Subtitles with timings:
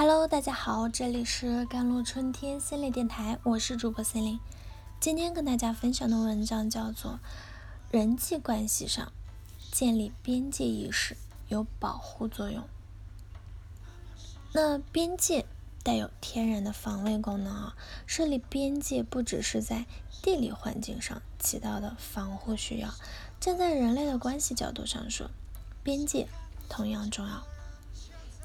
[0.00, 4.40] Hello，大家好，这里是甘露春天心理电台，我是主播森林。
[4.98, 7.12] 今天跟大家分享的文章叫做
[7.90, 9.12] 《人际关系上
[9.70, 11.18] 建立边界意识
[11.48, 12.62] 有保护作用》。
[14.54, 15.44] 那边界
[15.82, 17.76] 带有天然的防卫功能啊，
[18.06, 19.84] 设立边界不只是在
[20.22, 22.88] 地理环境上起到的防护需要，
[23.38, 25.30] 站在人类的关系角度上说，
[25.82, 26.26] 边界
[26.70, 27.42] 同样重要。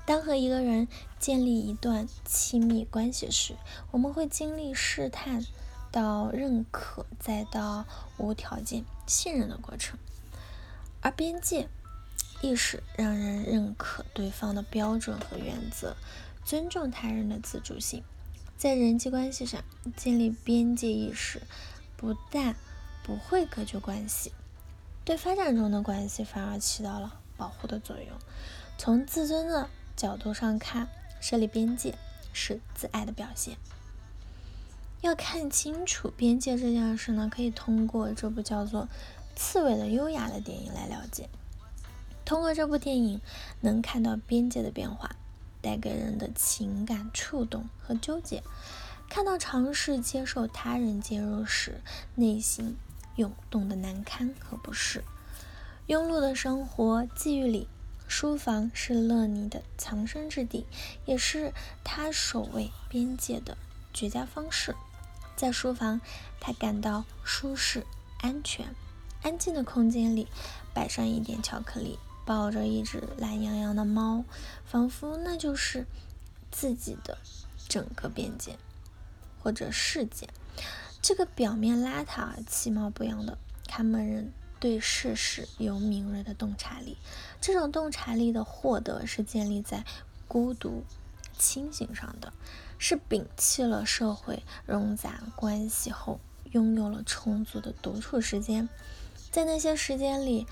[0.06, 0.88] 当和一个人
[1.20, 3.56] 建立一段亲密关系时，
[3.92, 5.44] 我们会经历试探
[5.92, 7.86] 到认可，再到
[8.18, 9.98] 无条件信任的过程。
[11.02, 11.68] 而边界
[12.42, 15.96] 意识让人认可对方的标准和原则，
[16.44, 18.04] 尊重他人的自主性。
[18.58, 19.64] 在人际关系上
[19.98, 21.42] 建立边界意识，
[21.98, 22.56] 不但
[23.04, 24.32] 不会隔绝关系，
[25.04, 28.08] 对发展中的关系反而起到了保护的作用。
[28.78, 30.88] 从自尊的角度上看，
[31.22, 31.96] 设立边界
[32.34, 33.58] 是自爱的表现。
[35.02, 38.84] 要看清楚边界这件事呢，可以通过这部叫做
[39.36, 41.30] 《刺猬的优雅》的电影来了解。
[42.26, 43.22] 通过这部电影，
[43.62, 45.16] 能看到边界的变化
[45.62, 48.42] 带给人的情感触动和纠结，
[49.08, 51.82] 看到尝试接受他人介入时
[52.16, 52.76] 内心
[53.16, 55.04] 涌动的难堪和不适。
[55.88, 57.68] 庸碌的生活际遇里。
[58.08, 60.66] 书房是乐尼的藏身之地，
[61.06, 61.54] 也是
[61.84, 63.58] 他守卫边界的
[63.94, 64.76] 绝佳方式。
[65.36, 66.00] 在书房，
[66.40, 67.86] 他感到舒适、
[68.20, 68.74] 安全。
[69.22, 70.28] 安静的空间里，
[70.74, 74.24] 摆上一点巧克力，抱着一只懒洋洋的猫，
[74.66, 75.88] 仿佛那就是
[76.52, 77.18] 自己的
[77.68, 78.58] 整个边界
[79.42, 80.30] 或者世界。
[81.02, 84.32] 这个表面邋遢、其貌不扬的看门人。
[84.60, 86.98] 对事实有敏锐的洞察力，
[87.40, 89.86] 这种洞察力的获得是建立在
[90.28, 90.84] 孤独、
[91.38, 92.34] 清醒上的，
[92.78, 96.20] 是摒弃了社会冗杂关系后，
[96.52, 98.68] 拥有了充足的独处时间，
[99.32, 100.48] 在那些时间里，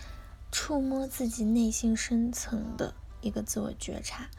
[0.51, 4.29] 触摸自己内心深层的一个自我觉察。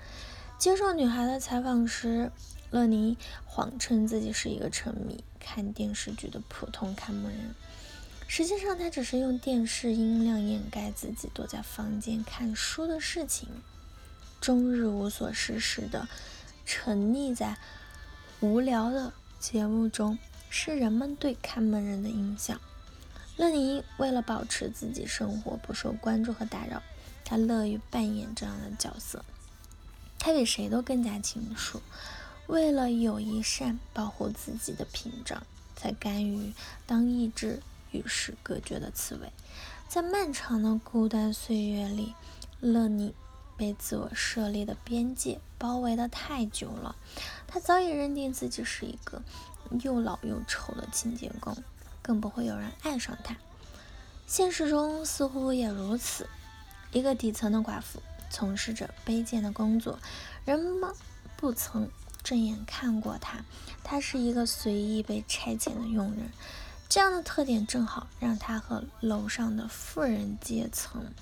[0.56, 2.30] 接受女孩的采访时，
[2.70, 7.54] 乐尼谎称自己是一个沉迷看电视剧的普通看门人。
[8.26, 13.48] 实际上，他只是用电视音量掩盖自己躲在房间看书的事情，
[14.40, 16.08] 终日无所事事的
[16.66, 17.56] 沉溺在
[18.40, 20.18] 无聊的节目中，
[20.50, 22.60] 是人们对看门人的印象。
[23.36, 26.82] 乐尼为了保持自己生活不受关注和打扰，
[27.24, 29.24] 他乐于扮演这样的角色。
[30.18, 31.80] 他比谁都更加清楚，
[32.46, 35.46] 为了友谊善保护自己的屏障，
[35.76, 36.52] 才甘于
[36.84, 37.62] 当一只。
[37.94, 39.32] 与世隔绝的刺猬，
[39.88, 42.12] 在漫长的孤单岁月里，
[42.60, 43.14] 乐尼
[43.56, 46.96] 被自我设立的边界包围的太久了。
[47.46, 49.22] 他早已认定自己是一个
[49.82, 51.56] 又老又丑的清洁工，
[52.02, 53.36] 更不会有人爱上他。
[54.26, 56.28] 现实中似乎也如此。
[56.90, 60.00] 一个底层的寡妇，从事着卑贱的工作，
[60.44, 60.92] 人们
[61.36, 61.88] 不曾
[62.22, 63.44] 正眼看过她。
[63.84, 66.30] 她是一个随意被差遣的佣人。
[66.88, 71.12] 这样的特点正好让他和楼上的富人阶层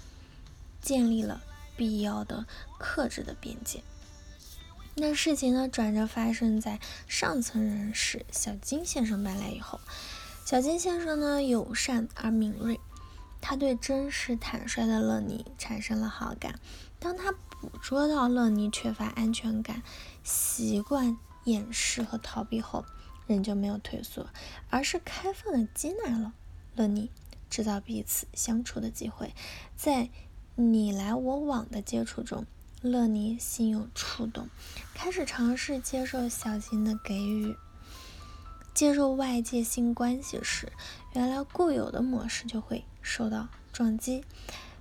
[0.81, 1.41] 建立了
[1.77, 2.47] 必要的
[2.79, 3.83] 克制的边界。
[4.95, 6.79] 那事情呢，转折发生在
[7.09, 9.81] 上层人士小金先生搬来以后。
[10.45, 12.79] 小金先生呢，友善而敏锐，
[13.41, 16.59] 他对真实坦率的乐尼产生了好感。
[16.99, 19.83] 当他捕捉到乐尼缺乏安全感、
[20.23, 22.85] 习惯掩饰和逃避后，
[23.33, 24.29] 人就没有退缩，
[24.71, 26.33] 而是开放的接纳了
[26.77, 27.11] 乐尼，
[27.51, 29.35] 制造彼此相处的机会。
[29.75, 30.09] 在
[30.55, 32.47] 你来我往的接触中，
[32.83, 34.49] 乐尼心有触动，
[34.95, 37.57] 开始尝试接受小金的给予。
[38.75, 40.73] 接受外界性关系时，
[41.13, 44.25] 原来固有的模式就会受到撞击。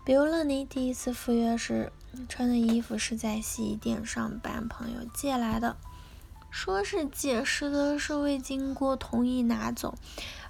[0.06, 1.92] 比如乐尼第一次赴约时，
[2.30, 5.76] 穿的衣服是在洗衣店上班朋友借来的。
[6.52, 9.98] 说是解释的是未经过同意拿走，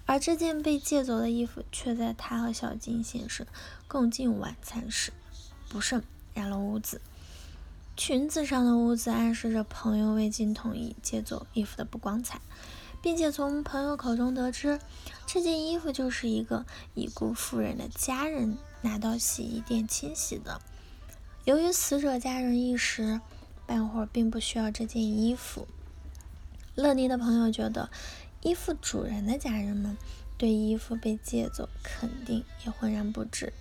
[0.07, 3.45] 而这件被借走的衣服却在他和小金先生
[3.87, 5.13] 共进晚餐时
[5.69, 6.03] 不慎
[6.33, 6.99] 染了污渍。
[7.95, 12.41] 裙子上的污渍暗示着朋友未经同意借走衣服的不光彩，
[13.01, 14.79] 并且从朋友口中得知，
[15.27, 16.65] 这件衣服就是一个
[16.95, 20.59] 已故妇人的家人拿到洗衣店清洗的。
[21.45, 23.21] 由于死者家人一时
[23.67, 25.67] 半会儿并不需要这件衣服。
[26.75, 27.89] 乐尼的朋友觉得，
[28.41, 29.97] 衣服主人的家人们
[30.37, 33.51] 对衣服被借走肯定也浑然不知。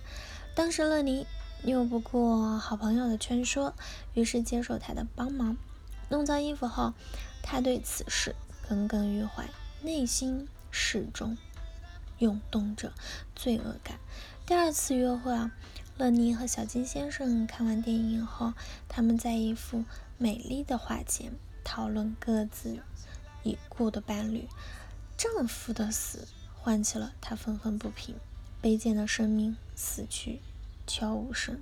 [0.55, 1.27] 当时乐尼
[1.65, 3.75] 拗不过好朋友的劝说，
[4.15, 5.57] 于是接受他的帮忙，
[6.09, 6.95] 弄脏衣服后，
[7.43, 8.37] 他对此事
[8.69, 9.49] 耿耿于怀，
[9.83, 11.37] 内心始终
[12.19, 12.93] 涌动着
[13.35, 13.99] 罪恶感。
[14.47, 15.51] 第二次约会啊，
[15.99, 18.55] 乐妮和小金先生看完电影后，
[18.89, 19.85] 他们在一幅
[20.17, 21.33] 美丽的画前
[21.71, 22.81] 讨论各自
[23.45, 24.49] 已故的伴侣。
[25.17, 28.17] 丈夫的死唤起了他愤愤不平，
[28.61, 30.41] 卑贱的生命死去
[30.85, 31.59] 悄无声；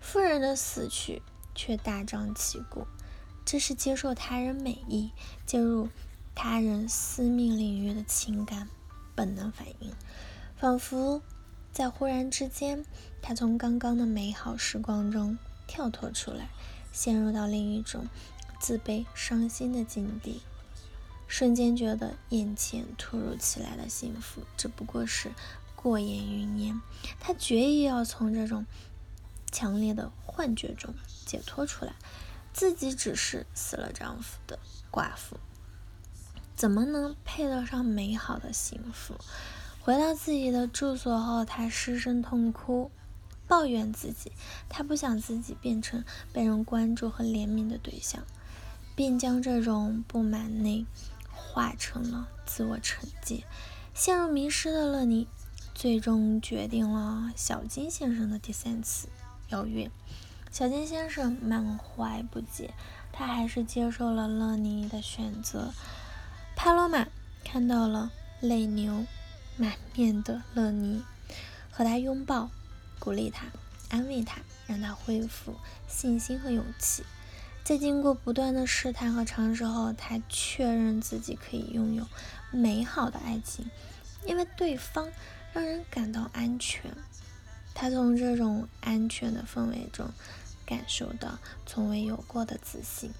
[0.00, 1.22] 妇人的死去
[1.54, 2.88] 却大张旗鼓。
[3.44, 5.12] 这是接受他人美意、
[5.46, 5.88] 介入
[6.34, 8.68] 他人私密领域的情感
[9.14, 9.92] 本能反应，
[10.56, 11.22] 仿佛
[11.72, 12.84] 在忽然之间，
[13.22, 16.48] 他从刚刚的美好时光中跳脱出来，
[16.90, 18.08] 陷入到另一种
[18.64, 20.40] 自卑、伤心的境地，
[21.28, 25.30] 瞬间觉得眼前突如其来的幸福只不过是
[25.76, 26.80] 过眼云烟。
[27.20, 28.64] 他决意要从这种
[29.52, 30.94] 强烈的幻觉中
[31.26, 31.92] 解脱出来。
[32.54, 34.58] 自己只是死了丈夫的
[34.90, 35.36] 寡妇，
[36.56, 39.16] 怎么能配得上美好的幸福？
[39.78, 42.90] 回到自己的住所后，她失声痛哭，
[43.46, 44.32] 抱怨自己。
[44.70, 46.02] 她不想自己变成
[46.32, 48.24] 被人关注和怜悯的对象，
[48.94, 50.86] 便将这种不满内
[51.32, 53.44] 化成了自我惩戒。
[53.94, 55.28] 陷入迷失的乐妮，
[55.74, 59.08] 最终决定了小金先生的第三次
[59.48, 59.90] 邀约。
[60.50, 62.74] 小金先生满怀不解，
[63.12, 65.72] 他还是接受了乐妮的选择。
[66.56, 67.08] 帕罗玛
[67.44, 69.04] 看到了泪流
[69.56, 71.02] 满面的乐妮，
[71.70, 72.50] 和他拥抱，
[73.00, 73.46] 鼓励他，
[73.90, 75.54] 安慰他，让他恢复
[75.88, 77.02] 信心和勇气。
[77.64, 82.06] 在经过不断的试探和尝试后，他确认自己可以拥有
[82.52, 83.68] 美好的爱情，
[84.26, 85.10] 因为对方
[85.52, 86.92] 让人感到安全。
[87.74, 90.10] 他从这种安全的氛围中。
[90.66, 93.10] 感受到从未有过的自信，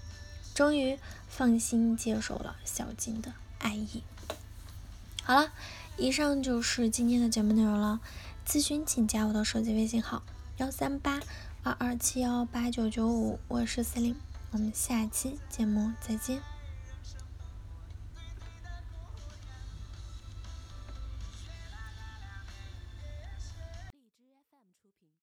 [0.54, 0.98] 终于
[1.28, 4.02] 放心接受了小金的爱意。
[5.22, 5.52] 好了，
[5.98, 8.00] 以上就是今天的节目内容了。
[8.48, 10.22] 咨询请加我的手机微信号：
[10.56, 11.20] 幺三八
[11.62, 14.16] 二二七幺八九九五，我是司令，
[14.54, 16.53] 我们下期节目再见。